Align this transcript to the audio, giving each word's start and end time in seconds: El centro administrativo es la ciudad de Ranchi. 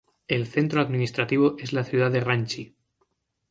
El 0.27 0.47
centro 0.47 0.81
administrativo 0.81 1.55
es 1.59 1.73
la 1.73 1.83
ciudad 1.83 2.09
de 2.09 2.21
Ranchi. 2.21 2.75